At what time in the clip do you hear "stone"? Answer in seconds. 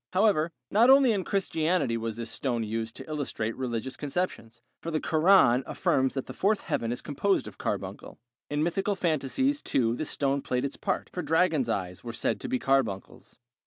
2.31-2.63, 10.09-10.41